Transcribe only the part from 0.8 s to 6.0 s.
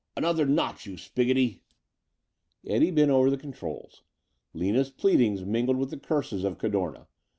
you spiggoty!" Eddie bent over the controls. Lina's pleadings mingled with the